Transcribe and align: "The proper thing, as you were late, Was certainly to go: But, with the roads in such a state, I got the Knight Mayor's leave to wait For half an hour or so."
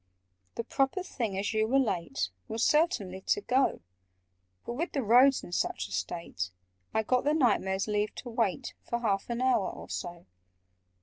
"The 0.55 0.63
proper 0.63 1.03
thing, 1.03 1.37
as 1.37 1.53
you 1.53 1.67
were 1.67 1.77
late, 1.77 2.29
Was 2.47 2.63
certainly 2.63 3.21
to 3.27 3.41
go: 3.41 3.81
But, 4.65 4.73
with 4.73 4.93
the 4.93 5.03
roads 5.03 5.43
in 5.43 5.51
such 5.51 5.87
a 5.87 5.91
state, 5.91 6.49
I 6.91 7.03
got 7.03 7.23
the 7.23 7.35
Knight 7.35 7.61
Mayor's 7.61 7.87
leave 7.87 8.15
to 8.15 8.29
wait 8.29 8.73
For 8.81 9.01
half 9.01 9.29
an 9.29 9.43
hour 9.43 9.69
or 9.69 9.89
so." 9.91 10.25